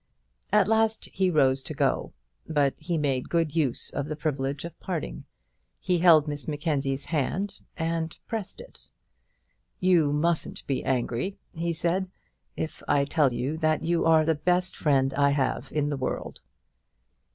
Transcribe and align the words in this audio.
At 0.51 0.67
last 0.67 1.09
he 1.13 1.29
rose 1.29 1.61
to 1.61 1.75
go, 1.75 2.11
but 2.47 2.73
he 2.79 2.97
made 2.97 3.29
good 3.29 3.55
use 3.55 3.91
of 3.91 4.07
the 4.07 4.15
privilege 4.15 4.65
of 4.65 4.79
parting. 4.79 5.25
He 5.79 5.99
held 5.99 6.27
Miss 6.27 6.47
Mackenzie's 6.47 7.05
hand, 7.05 7.59
and 7.77 8.17
pressed 8.27 8.59
it. 8.59 8.87
"You 9.79 10.11
mustn't 10.11 10.65
be 10.65 10.83
angry," 10.83 11.37
he 11.53 11.71
said, 11.71 12.09
"if 12.57 12.81
I 12.87 13.05
tell 13.05 13.31
you 13.31 13.57
that 13.57 13.83
you 13.83 14.03
are 14.07 14.25
the 14.25 14.33
best 14.33 14.75
friend 14.75 15.13
I 15.13 15.29
have 15.29 15.71
in 15.71 15.89
the 15.89 15.97
world." 15.97 16.39